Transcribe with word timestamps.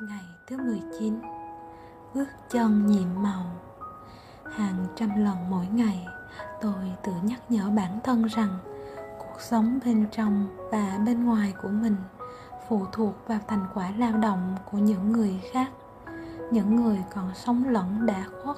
Ngày 0.00 0.24
thứ 0.46 0.56
19 0.56 1.20
Bước 2.14 2.28
chân 2.50 2.86
nhiệm 2.86 3.22
màu. 3.22 3.44
Hàng 4.44 4.86
trăm 4.96 5.24
lần 5.24 5.50
mỗi 5.50 5.66
ngày, 5.66 6.06
Tôi 6.60 6.92
tự 7.02 7.12
nhắc 7.22 7.40
nhở 7.48 7.70
bản 7.70 8.00
thân 8.04 8.24
rằng 8.24 8.58
Cuộc 9.18 9.40
sống 9.40 9.78
bên 9.84 10.06
trong 10.12 10.46
và 10.70 10.98
bên 11.06 11.24
ngoài 11.24 11.54
của 11.62 11.68
mình 11.68 11.96
Phụ 12.68 12.86
thuộc 12.92 13.14
vào 13.28 13.38
thành 13.48 13.66
quả 13.74 13.92
lao 13.98 14.12
động 14.18 14.56
của 14.70 14.78
những 14.78 15.12
người 15.12 15.40
khác, 15.52 15.70
Những 16.50 16.76
người 16.76 16.98
còn 17.14 17.34
sống 17.34 17.68
lẫn 17.68 18.06
đã 18.06 18.24
khuất. 18.42 18.56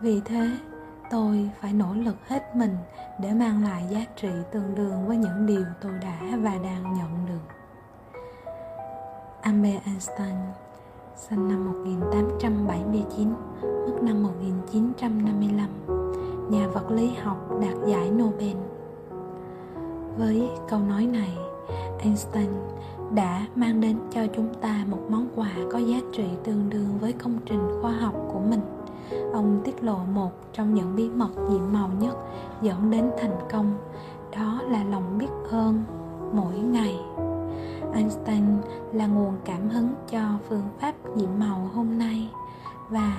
Vì 0.00 0.20
thế, 0.24 0.50
tôi 1.10 1.50
phải 1.60 1.72
nỗ 1.72 1.94
lực 1.94 2.16
hết 2.28 2.56
mình 2.56 2.76
để 3.20 3.32
mang 3.32 3.64
lại 3.64 3.86
giá 3.90 4.00
trị 4.16 4.30
tương 4.52 4.74
đương 4.74 5.08
với 5.08 5.16
những 5.16 5.46
điều 5.46 5.64
tôi 5.80 5.92
đã 6.02 6.20
và 6.42 6.58
đang 6.62 6.94
nhận. 6.94 7.19
Albert 9.50 9.84
Einstein 9.84 10.36
sinh 11.16 11.48
năm 11.48 11.72
1879, 11.72 13.28
mất 13.62 14.02
năm 14.02 14.22
1955, 14.22 15.68
nhà 16.50 16.68
vật 16.68 16.90
lý 16.90 17.10
học 17.22 17.60
đạt 17.60 17.74
giải 17.86 18.10
Nobel. 18.10 18.56
Với 20.18 20.48
câu 20.68 20.80
nói 20.80 21.06
này, 21.06 21.36
Einstein 21.98 22.50
đã 23.14 23.46
mang 23.54 23.80
đến 23.80 23.98
cho 24.10 24.20
chúng 24.36 24.54
ta 24.54 24.84
một 24.88 25.00
món 25.08 25.28
quà 25.36 25.52
có 25.72 25.78
giá 25.78 25.96
trị 26.12 26.24
tương 26.44 26.70
đương 26.70 26.98
với 27.00 27.12
công 27.12 27.38
trình 27.46 27.78
khoa 27.82 27.92
học 27.92 28.14
của 28.32 28.40
mình. 28.40 28.62
Ông 29.32 29.60
tiết 29.64 29.82
lộ 29.82 29.98
một 30.14 30.32
trong 30.52 30.74
những 30.74 30.96
bí 30.96 31.10
mật 31.10 31.30
nhiệm 31.50 31.72
màu 31.72 31.90
nhất 32.00 32.16
dẫn 32.62 32.90
đến 32.90 33.10
thành 33.18 33.36
công, 33.52 33.74
đó 34.32 34.60
là 34.70 34.84
lòng 34.84 35.18
biết 35.18 35.30
là 39.00 39.06
nguồn 39.06 39.34
cảm 39.44 39.68
hứng 39.68 39.94
cho 40.10 40.20
phương 40.48 40.68
pháp 40.80 40.94
nhiệm 41.16 41.28
màu 41.38 41.70
hôm 41.74 41.98
nay. 41.98 42.30
Và 42.88 43.12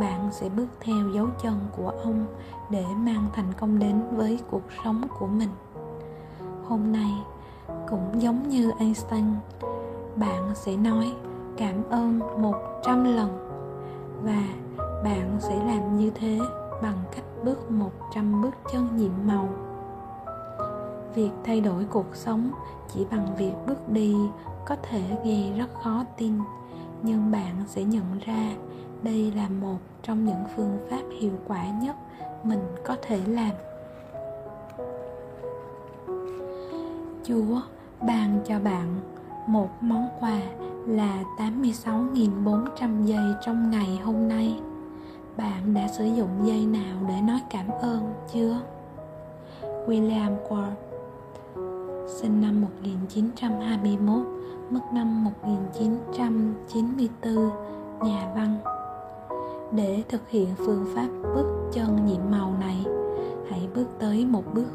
bạn 0.00 0.28
sẽ 0.32 0.48
bước 0.48 0.66
theo 0.80 1.08
dấu 1.08 1.26
chân 1.42 1.54
của 1.76 1.88
ông 1.88 2.26
để 2.70 2.84
mang 2.96 3.26
thành 3.32 3.52
công 3.60 3.78
đến 3.78 4.02
với 4.16 4.40
cuộc 4.50 4.62
sống 4.84 5.02
của 5.18 5.26
mình. 5.26 5.48
Hôm 6.68 6.92
nay 6.92 7.12
cũng 7.90 8.22
giống 8.22 8.48
như 8.48 8.70
Einstein, 8.78 9.24
bạn 10.16 10.50
sẽ 10.54 10.76
nói 10.76 11.12
cảm 11.56 11.82
ơn 11.90 12.18
một 12.18 12.56
trăm 12.84 13.04
lần. 13.04 13.48
Và 14.22 14.42
bạn 15.04 15.36
sẽ 15.40 15.64
làm 15.64 15.98
như 15.98 16.10
thế 16.10 16.38
bằng 16.82 16.98
cách 17.16 17.24
bước 17.44 17.70
một 17.70 17.92
trăm 18.14 18.42
bước 18.42 18.54
chân 18.72 18.96
nhiệm 18.96 19.12
màu 19.26 19.48
việc 21.14 21.30
thay 21.44 21.60
đổi 21.60 21.84
cuộc 21.90 22.16
sống 22.16 22.50
chỉ 22.94 23.06
bằng 23.10 23.36
việc 23.36 23.52
bước 23.66 23.88
đi 23.88 24.16
có 24.66 24.76
thể 24.82 25.02
nghe 25.24 25.52
rất 25.58 25.74
khó 25.82 26.04
tin, 26.16 26.32
nhưng 27.02 27.30
bạn 27.30 27.54
sẽ 27.66 27.84
nhận 27.84 28.18
ra 28.26 28.52
đây 29.02 29.32
là 29.36 29.48
một 29.48 29.78
trong 30.02 30.24
những 30.24 30.44
phương 30.56 30.78
pháp 30.90 31.02
hiệu 31.20 31.32
quả 31.46 31.66
nhất 31.82 31.96
mình 32.42 32.60
có 32.84 32.96
thể 33.02 33.20
làm 33.26 33.50
Chúa 37.24 37.60
ban 38.00 38.40
cho 38.46 38.58
bạn 38.58 39.00
một 39.46 39.68
món 39.80 40.08
quà 40.20 40.40
là 40.86 41.24
86.400 41.38 43.04
giây 43.04 43.24
trong 43.46 43.70
ngày 43.70 44.00
hôm 44.04 44.28
nay. 44.28 44.60
Bạn 45.36 45.74
đã 45.74 45.88
sử 45.88 46.04
dụng 46.04 46.28
giây 46.44 46.66
nào 46.66 46.96
để 47.08 47.20
nói 47.20 47.40
cảm 47.50 47.68
ơn 47.80 48.12
chưa? 48.32 48.56
William 49.86 50.36
Ward 50.48 50.91
sinh 52.22 52.40
năm 52.40 52.60
1921, 52.60 54.26
mất 54.70 54.80
năm 54.92 55.24
1994, 55.24 57.50
nhà 58.04 58.32
văn. 58.34 58.58
Để 59.72 60.02
thực 60.08 60.28
hiện 60.28 60.48
phương 60.56 60.86
pháp 60.94 61.08
bước 61.34 61.70
chân 61.72 62.06
nhiệm 62.06 62.20
màu 62.30 62.54
này, 62.60 62.84
hãy 63.50 63.68
bước 63.74 63.86
tới 63.98 64.26
một 64.26 64.54
bước 64.54 64.68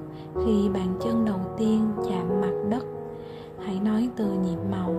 khi 0.46 0.70
bàn 0.74 1.00
chân 1.04 1.26
đầu 1.26 1.40
tiên 1.58 1.92
chạm 2.10 2.42
mặt 2.42 2.54
đất. 2.70 2.86
Hãy 3.66 3.80
nói 3.80 4.10
từ 4.16 4.26
nhiệm 4.26 4.60
màu 4.72 4.96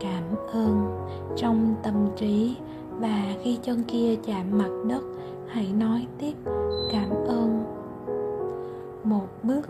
cảm 0.00 0.24
ơn 0.52 1.06
trong 1.36 1.74
tâm 1.82 1.94
trí 2.16 2.56
và 2.98 3.34
khi 3.42 3.58
chân 3.62 3.82
kia 3.88 4.16
chạm 4.26 4.58
mặt 4.58 4.70
đất, 4.88 5.02
hãy 5.48 5.72
nói 5.72 6.06
tiếp 6.18 6.34
cảm 6.92 7.10
ơn. 7.10 7.64
Một 9.04 9.28
bước 9.42 9.66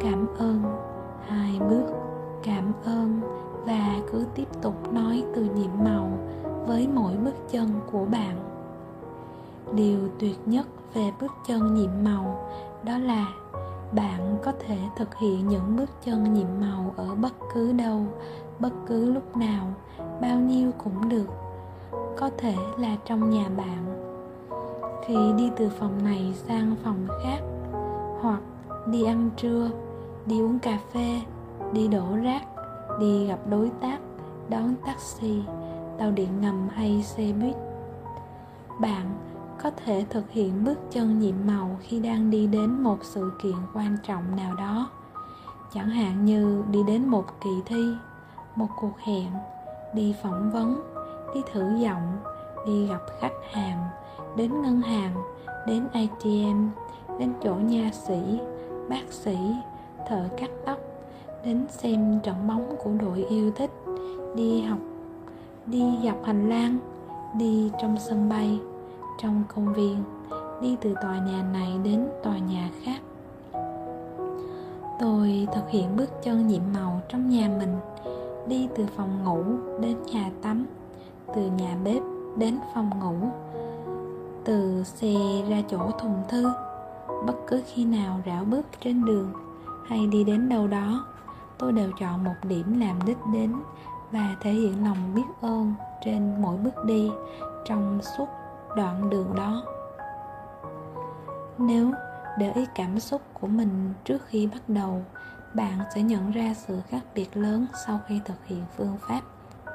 cảm 0.00 0.26
ơn 0.38 0.91
hai 1.28 1.60
bước, 1.68 1.84
cảm 2.42 2.72
ơn 2.84 3.20
và 3.66 3.96
cứ 4.12 4.24
tiếp 4.34 4.48
tục 4.62 4.92
nói 4.92 5.24
từ 5.34 5.42
nhiệm 5.42 5.84
màu 5.84 6.08
với 6.66 6.88
mỗi 6.94 7.12
bước 7.24 7.34
chân 7.50 7.68
của 7.92 8.04
bạn. 8.04 8.36
Điều 9.74 9.98
tuyệt 10.18 10.38
nhất 10.46 10.66
về 10.94 11.12
bước 11.20 11.32
chân 11.46 11.74
nhiệm 11.74 11.90
màu 12.04 12.48
đó 12.84 12.98
là 12.98 13.26
bạn 13.92 14.36
có 14.42 14.52
thể 14.66 14.78
thực 14.96 15.14
hiện 15.14 15.48
những 15.48 15.76
bước 15.76 15.90
chân 16.04 16.34
nhiệm 16.34 16.48
màu 16.60 16.94
ở 16.96 17.14
bất 17.14 17.32
cứ 17.54 17.72
đâu, 17.72 18.00
bất 18.58 18.72
cứ 18.86 19.12
lúc 19.12 19.36
nào, 19.36 19.66
bao 20.20 20.38
nhiêu 20.40 20.70
cũng 20.84 21.08
được, 21.08 21.26
có 22.16 22.30
thể 22.38 22.54
là 22.78 22.96
trong 23.04 23.30
nhà 23.30 23.48
bạn. 23.56 24.08
Khi 25.06 25.16
đi 25.36 25.50
từ 25.56 25.70
phòng 25.78 26.04
này 26.04 26.34
sang 26.48 26.76
phòng 26.84 27.06
khác 27.22 27.40
hoặc 28.20 28.40
đi 28.86 29.04
ăn 29.04 29.30
trưa 29.36 29.70
đi 30.26 30.40
uống 30.40 30.58
cà 30.58 30.78
phê, 30.92 31.20
đi 31.72 31.88
đổ 31.88 32.16
rác, 32.22 32.42
đi 33.00 33.26
gặp 33.26 33.38
đối 33.50 33.70
tác, 33.80 33.98
đón 34.48 34.74
taxi, 34.86 35.42
tàu 35.98 36.10
điện 36.10 36.40
ngầm 36.40 36.68
hay 36.68 37.02
xe 37.02 37.32
buýt. 37.40 37.56
Bạn 38.80 39.06
có 39.62 39.70
thể 39.84 40.06
thực 40.10 40.30
hiện 40.30 40.64
bước 40.64 40.78
chân 40.90 41.18
nhiệm 41.18 41.34
màu 41.46 41.76
khi 41.80 42.00
đang 42.00 42.30
đi 42.30 42.46
đến 42.46 42.82
một 42.82 42.98
sự 43.02 43.32
kiện 43.42 43.56
quan 43.74 43.96
trọng 44.02 44.36
nào 44.36 44.54
đó. 44.54 44.90
Chẳng 45.74 45.90
hạn 45.90 46.24
như 46.24 46.62
đi 46.70 46.82
đến 46.86 47.08
một 47.08 47.24
kỳ 47.40 47.62
thi, 47.66 47.84
một 48.56 48.68
cuộc 48.80 48.98
hẹn, 48.98 49.28
đi 49.94 50.14
phỏng 50.22 50.50
vấn, 50.50 50.82
đi 51.34 51.42
thử 51.52 51.76
giọng, 51.76 52.16
đi 52.66 52.86
gặp 52.86 53.00
khách 53.20 53.52
hàng, 53.52 53.84
đến 54.36 54.62
ngân 54.62 54.80
hàng, 54.80 55.14
đến 55.66 55.88
atm 55.92 56.68
đến 57.18 57.32
chỗ 57.42 57.54
nha 57.54 57.90
sĩ, 57.92 58.40
bác 58.88 59.12
sĩ 59.12 59.36
thợ 60.08 60.28
cắt 60.36 60.50
tóc, 60.66 60.78
đến 61.44 61.66
xem 61.68 62.20
trận 62.22 62.36
bóng 62.48 62.76
của 62.84 62.90
đội 63.00 63.24
yêu 63.28 63.50
thích, 63.56 63.70
đi 64.36 64.60
học, 64.60 64.78
đi 65.66 65.84
dọc 66.04 66.24
hành 66.24 66.48
lang, 66.48 66.78
đi 67.38 67.70
trong 67.80 67.96
sân 67.98 68.28
bay, 68.28 68.60
trong 69.22 69.42
công 69.54 69.74
viên, 69.74 70.04
đi 70.60 70.76
từ 70.80 70.94
tòa 71.02 71.18
nhà 71.18 71.42
này 71.52 71.78
đến 71.84 72.08
tòa 72.22 72.38
nhà 72.38 72.70
khác. 72.82 73.00
Tôi 75.00 75.48
thực 75.54 75.70
hiện 75.70 75.96
bước 75.96 76.22
chân 76.22 76.46
nhiệm 76.46 76.62
màu 76.74 77.00
trong 77.08 77.28
nhà 77.28 77.50
mình, 77.58 77.76
đi 78.46 78.68
từ 78.76 78.86
phòng 78.96 79.24
ngủ 79.24 79.42
đến 79.80 79.96
nhà 80.12 80.30
tắm, 80.42 80.66
từ 81.34 81.42
nhà 81.58 81.76
bếp 81.84 82.02
đến 82.36 82.58
phòng 82.74 82.90
ngủ, 83.00 83.28
từ 84.44 84.82
xe 84.84 85.14
ra 85.48 85.62
chỗ 85.70 85.90
thùng 85.98 86.22
thư. 86.28 86.52
Bất 87.26 87.34
cứ 87.46 87.62
khi 87.66 87.84
nào 87.84 88.20
rảo 88.26 88.44
bước 88.44 88.66
trên 88.80 89.04
đường 89.04 89.32
hay 89.86 90.06
đi 90.06 90.24
đến 90.24 90.48
đâu 90.48 90.66
đó, 90.66 91.06
tôi 91.58 91.72
đều 91.72 91.90
chọn 91.98 92.24
một 92.24 92.34
điểm 92.42 92.80
làm 92.80 92.98
đích 93.06 93.18
đến 93.32 93.52
và 94.10 94.36
thể 94.40 94.52
hiện 94.52 94.84
lòng 94.84 95.14
biết 95.14 95.22
ơn 95.40 95.74
trên 96.04 96.42
mỗi 96.42 96.56
bước 96.56 96.84
đi 96.84 97.10
trong 97.64 97.98
suốt 98.02 98.28
đoạn 98.76 99.10
đường 99.10 99.34
đó. 99.34 99.62
Nếu 101.58 101.92
để 102.38 102.52
ý 102.52 102.66
cảm 102.74 103.00
xúc 103.00 103.22
của 103.40 103.46
mình 103.46 103.92
trước 104.04 104.26
khi 104.26 104.46
bắt 104.46 104.68
đầu, 104.68 105.04
bạn 105.54 105.78
sẽ 105.94 106.02
nhận 106.02 106.30
ra 106.30 106.54
sự 106.54 106.80
khác 106.88 107.00
biệt 107.14 107.36
lớn 107.36 107.66
sau 107.86 108.00
khi 108.06 108.20
thực 108.24 108.46
hiện 108.46 108.64
phương 108.76 108.96
pháp 109.08 109.20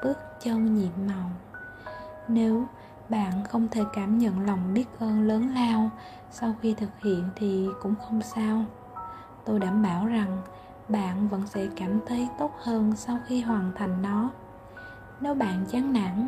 bước 0.04 0.18
chân 0.40 0.74
nhiệm 0.74 0.92
màu. 1.06 1.30
Nếu 2.28 2.64
bạn 3.08 3.44
không 3.48 3.68
thể 3.68 3.84
cảm 3.92 4.18
nhận 4.18 4.46
lòng 4.46 4.74
biết 4.74 4.84
ơn 4.98 5.22
lớn 5.22 5.54
lao 5.54 5.90
sau 6.30 6.54
khi 6.62 6.74
thực 6.74 7.00
hiện 7.04 7.28
thì 7.36 7.68
cũng 7.82 7.94
không 8.08 8.22
sao 8.22 8.64
tôi 9.48 9.58
đảm 9.58 9.82
bảo 9.82 10.06
rằng 10.06 10.42
bạn 10.88 11.28
vẫn 11.28 11.42
sẽ 11.46 11.66
cảm 11.76 12.00
thấy 12.06 12.28
tốt 12.38 12.50
hơn 12.58 12.92
sau 12.96 13.18
khi 13.26 13.40
hoàn 13.40 13.72
thành 13.76 14.02
nó. 14.02 14.30
Nếu 15.20 15.34
bạn 15.34 15.64
chán 15.70 15.92
nản, 15.92 16.26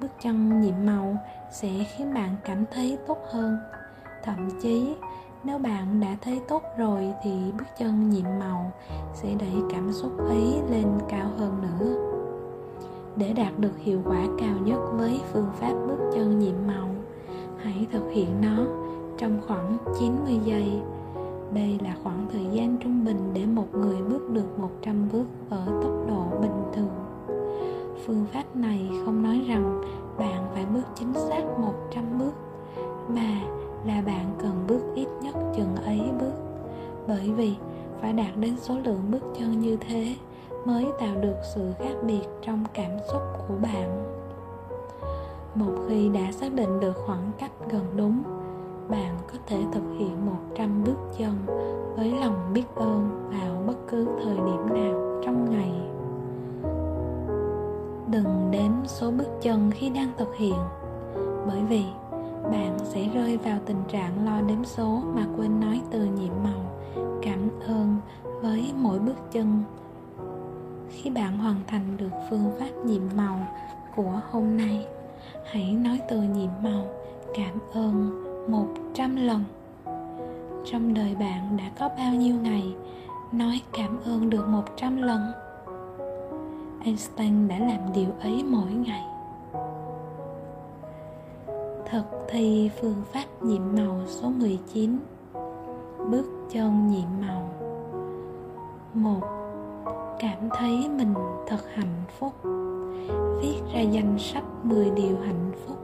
bước 0.00 0.08
chân 0.22 0.60
nhiệm 0.60 0.74
màu 0.86 1.16
sẽ 1.52 1.68
khiến 1.96 2.14
bạn 2.14 2.36
cảm 2.44 2.64
thấy 2.74 2.98
tốt 3.06 3.18
hơn. 3.32 3.58
Thậm 4.22 4.48
chí, 4.62 4.96
nếu 5.44 5.58
bạn 5.58 6.00
đã 6.00 6.16
thấy 6.20 6.40
tốt 6.48 6.62
rồi 6.78 7.12
thì 7.22 7.52
bước 7.58 7.64
chân 7.78 8.10
nhiệm 8.10 8.26
màu 8.40 8.72
sẽ 9.14 9.28
đẩy 9.40 9.54
cảm 9.72 9.92
xúc 9.92 10.18
ấy 10.18 10.60
lên 10.70 10.86
cao 11.08 11.30
hơn 11.38 11.62
nữa. 11.62 11.94
Để 13.16 13.32
đạt 13.32 13.58
được 13.58 13.78
hiệu 13.78 14.02
quả 14.04 14.26
cao 14.38 14.54
nhất 14.64 14.78
với 14.92 15.20
phương 15.32 15.50
pháp 15.60 15.72
bước 15.88 16.10
chân 16.14 16.38
nhiệm 16.38 16.66
màu, 16.66 16.88
hãy 17.62 17.86
thực 17.92 18.10
hiện 18.12 18.40
nó 18.40 18.64
trong 19.18 19.40
khoảng 19.46 19.78
90 20.00 20.40
giây 20.44 20.82
đây 21.52 21.78
là 21.84 21.96
khoảng 22.02 22.26
thời 22.32 22.46
gian 22.52 22.76
trung 22.80 23.04
bình 23.04 23.30
để 23.34 23.46
một 23.46 23.74
người 23.74 23.96
bước 24.02 24.30
được 24.30 24.58
100 24.58 25.08
bước 25.12 25.24
ở 25.50 25.64
tốc 25.66 25.92
độ 26.08 26.40
bình 26.40 26.62
thường. 26.72 26.90
phương 28.06 28.26
pháp 28.32 28.56
này 28.56 28.90
không 29.04 29.22
nói 29.22 29.44
rằng 29.48 29.82
bạn 30.18 30.44
phải 30.54 30.66
bước 30.74 30.84
chính 30.94 31.14
xác 31.14 31.42
100 31.58 32.18
bước, 32.18 32.32
mà 33.08 33.40
là 33.86 34.02
bạn 34.06 34.34
cần 34.38 34.64
bước 34.68 34.80
ít 34.94 35.08
nhất 35.22 35.34
chừng 35.56 35.76
ấy 35.76 36.00
bước 36.20 36.32
bởi 37.08 37.30
vì 37.36 37.54
phải 38.00 38.12
đạt 38.12 38.36
đến 38.36 38.56
số 38.56 38.78
lượng 38.84 39.02
bước 39.10 39.22
chân 39.38 39.60
như 39.60 39.76
thế 39.76 40.14
mới 40.64 40.86
tạo 41.00 41.14
được 41.20 41.36
sự 41.54 41.72
khác 41.78 41.94
biệt 42.06 42.22
trong 42.42 42.64
cảm 42.72 42.90
xúc 43.12 43.22
của 43.48 43.54
bạn 43.62 44.04
một 45.54 45.72
khi 45.88 46.08
đã 46.08 46.32
xác 46.32 46.54
định 46.54 46.80
được 46.80 46.96
khoảng 47.06 47.30
cách 47.38 47.52
gần 47.70 47.84
đúng 47.96 48.22
bạn 48.88 49.16
có 49.32 49.38
thể 49.46 49.58
thực 49.72 49.82
hiện 49.98 50.26
100 50.26 50.84
bước 50.84 50.96
chân 51.18 51.34
với 51.96 52.12
lòng 52.20 52.50
biết 52.54 52.64
ơn 52.74 53.30
vào 53.30 53.62
bất 53.66 53.76
cứ 53.88 54.06
thời 54.24 54.36
điểm 54.36 54.68
nào 54.74 55.20
trong 55.24 55.50
ngày. 55.50 55.72
Đừng 58.10 58.50
đếm 58.50 58.72
số 58.86 59.10
bước 59.10 59.28
chân 59.42 59.70
khi 59.70 59.90
đang 59.90 60.08
thực 60.18 60.36
hiện, 60.36 60.58
bởi 61.46 61.62
vì 61.68 61.84
bạn 62.52 62.78
sẽ 62.84 63.08
rơi 63.14 63.36
vào 63.36 63.58
tình 63.66 63.82
trạng 63.88 64.24
lo 64.24 64.40
đếm 64.40 64.64
số 64.64 65.02
mà 65.14 65.26
quên 65.36 65.60
nói 65.60 65.80
từ 65.90 66.04
nhiệm 66.04 66.32
màu, 66.44 66.60
cảm 67.22 67.48
ơn 67.66 67.96
với 68.42 68.72
mỗi 68.76 68.98
bước 68.98 69.16
chân. 69.32 69.62
Khi 70.90 71.10
bạn 71.10 71.38
hoàn 71.38 71.56
thành 71.66 71.96
được 71.96 72.10
phương 72.30 72.50
pháp 72.58 72.84
nhiệm 72.84 73.02
màu 73.16 73.38
của 73.96 74.20
hôm 74.30 74.56
nay, 74.56 74.86
hãy 75.44 75.72
nói 75.72 76.00
từ 76.08 76.22
nhiệm 76.22 76.50
màu, 76.62 76.86
cảm 77.34 77.58
ơn 77.72 78.23
một 78.48 78.66
trăm 78.94 79.16
lần. 79.16 79.44
Trong 80.64 80.94
đời 80.94 81.14
bạn 81.20 81.56
đã 81.56 81.70
có 81.78 81.88
bao 81.88 82.14
nhiêu 82.14 82.34
ngày 82.42 82.74
nói 83.32 83.60
cảm 83.72 83.98
ơn 84.04 84.30
được 84.30 84.48
một 84.48 84.64
trăm 84.76 85.02
lần? 85.02 85.20
Einstein 86.84 87.48
đã 87.48 87.58
làm 87.58 87.92
điều 87.94 88.08
ấy 88.20 88.44
mỗi 88.44 88.70
ngày. 88.70 89.02
Thực 91.90 92.04
thi 92.28 92.70
phương 92.80 93.02
pháp 93.12 93.24
nhiệm 93.40 93.62
màu 93.76 94.00
số 94.06 94.30
19 94.30 94.98
bước 96.10 96.26
chân 96.50 96.88
nhiệm 96.88 97.08
màu. 97.26 97.50
Một. 98.94 99.20
Cảm 100.18 100.48
thấy 100.50 100.88
mình 100.88 101.14
thật 101.46 101.60
hạnh 101.74 102.04
phúc. 102.18 102.32
Viết 103.42 103.60
ra 103.74 103.80
danh 103.80 104.18
sách 104.18 104.44
10 104.62 104.90
điều 104.90 105.16
hạnh 105.26 105.50
phúc 105.66 105.76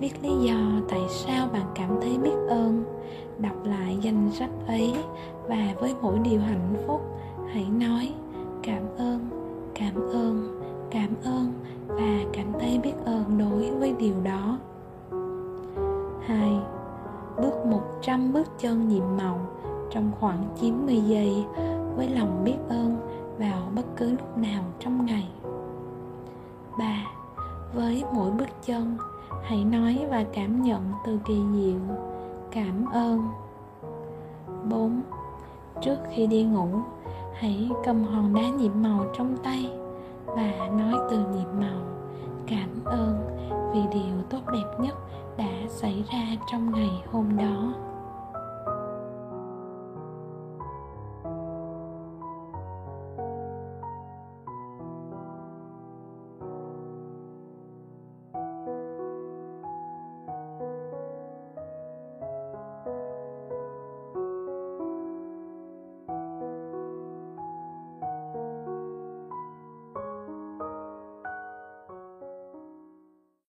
viết 0.00 0.12
lý 0.22 0.30
do 0.48 0.56
tại 0.88 1.00
sao 1.08 1.48
bạn 1.52 1.66
cảm 1.74 1.98
thấy 2.00 2.18
biết 2.18 2.36
ơn 2.48 2.84
đọc 3.38 3.64
lại 3.64 3.98
danh 4.00 4.30
sách 4.32 4.50
ấy 4.66 4.94
và 5.48 5.74
với 5.80 5.94
mỗi 6.02 6.18
điều 6.18 6.40
hạnh 6.40 6.74
phúc 6.86 7.00
hãy 7.52 7.66
nói 7.80 8.12
cảm 8.62 8.82
ơn 8.98 9.28
cảm 9.74 9.94
ơn 9.94 10.62
cảm 10.90 11.10
ơn 11.24 11.52
và 11.88 12.30
cảm 12.32 12.52
thấy 12.60 12.80
biết 12.82 12.94
ơn 13.04 13.38
đối 13.38 13.70
với 13.70 13.94
điều 13.98 14.14
đó 14.24 14.58
2. 16.26 16.52
Bước 17.36 17.66
100 17.66 18.32
bước 18.32 18.46
chân 18.58 18.88
nhiệm 18.88 19.04
màu 19.18 19.40
trong 19.90 20.12
khoảng 20.20 20.44
90 20.60 21.00
giây 21.06 21.44
với 21.96 22.08
lòng 22.08 22.42
biết 22.44 22.56
ơn 22.68 22.96
vào 23.38 23.68
bất 23.74 23.96
cứ 23.96 24.10
lúc 24.10 24.38
nào 24.38 24.64
trong 24.80 25.06
ngày 25.06 25.28
3. 26.78 27.04
Với 27.74 28.04
mỗi 28.14 28.30
bước 28.30 28.48
chân, 28.66 28.96
hãy 29.42 29.64
nói 29.64 30.06
và 30.10 30.24
cảm 30.32 30.62
nhận 30.62 30.82
từ 31.06 31.18
kỳ 31.24 31.42
diệu 31.54 31.96
cảm 32.50 32.86
ơn 32.92 33.28
4. 34.70 35.00
Trước 35.80 35.96
khi 36.14 36.26
đi 36.26 36.42
ngủ, 36.42 36.68
hãy 37.34 37.70
cầm 37.84 38.04
hòn 38.04 38.34
đá 38.34 38.48
nhịp 38.48 38.72
màu 38.74 39.04
trong 39.18 39.36
tay 39.44 39.70
và 40.26 40.68
nói 40.78 40.94
từ 41.10 41.18
nhịp 41.18 41.48
màu 41.60 41.80
cảm 42.46 42.84
ơn 42.84 43.36
vì 43.74 43.80
điều 43.92 44.22
tốt 44.30 44.40
đẹp 44.52 44.80
nhất 44.80 44.94
đã 45.36 45.52
xảy 45.68 46.04
ra 46.12 46.22
trong 46.52 46.70
ngày 46.70 47.02
hôm 47.12 47.36
đó 47.36 47.72